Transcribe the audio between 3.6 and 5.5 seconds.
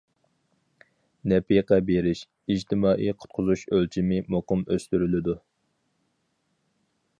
ئۆلچىمى مۇقىم ئۆستۈرۈلىدۇ.